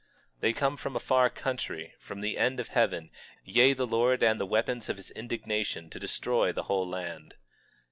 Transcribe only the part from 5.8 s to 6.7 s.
to destroy the